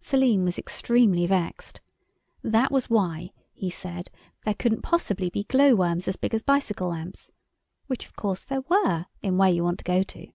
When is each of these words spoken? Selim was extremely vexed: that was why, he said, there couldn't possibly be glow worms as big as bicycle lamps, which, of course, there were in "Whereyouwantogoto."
Selim 0.00 0.44
was 0.44 0.58
extremely 0.58 1.24
vexed: 1.24 1.80
that 2.42 2.70
was 2.70 2.90
why, 2.90 3.32
he 3.54 3.70
said, 3.70 4.10
there 4.44 4.52
couldn't 4.52 4.82
possibly 4.82 5.30
be 5.30 5.44
glow 5.44 5.74
worms 5.74 6.06
as 6.06 6.16
big 6.16 6.34
as 6.34 6.42
bicycle 6.42 6.88
lamps, 6.88 7.30
which, 7.86 8.04
of 8.04 8.14
course, 8.14 8.44
there 8.44 8.60
were 8.68 9.06
in 9.22 9.38
"Whereyouwantogoto." 9.38 10.34